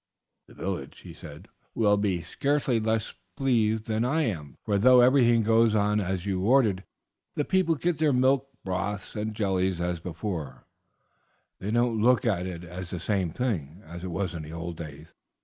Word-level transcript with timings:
"The 0.47 0.55
village," 0.55 1.01
he 1.01 1.13
said, 1.13 1.47
"will 1.75 1.95
be 1.95 2.23
scarcely 2.23 2.79
less 2.79 3.13
pleased 3.37 3.85
than 3.85 4.03
I 4.03 4.21
am, 4.23 4.57
for 4.65 4.79
though 4.79 4.99
everything 4.99 5.43
goes 5.43 5.75
on 5.75 5.99
as 5.99 6.25
you 6.25 6.41
ordered, 6.43 6.79
and 6.79 6.85
the 7.35 7.45
people 7.45 7.75
get 7.75 7.99
their 7.99 8.11
milk, 8.11 8.47
broths, 8.65 9.15
and 9.15 9.35
jellies 9.35 9.79
as 9.79 9.99
before, 9.99 10.65
they 11.59 11.69
don't 11.69 12.01
look 12.01 12.25
at 12.25 12.47
it 12.47 12.63
as 12.63 12.89
the 12.89 12.99
same 12.99 13.29
thing 13.29 13.83
as 13.85 14.03
it 14.03 14.09
was 14.09 14.33
in 14.33 14.41
the 14.41 14.53
old 14.53 14.77
days. 14.77 15.09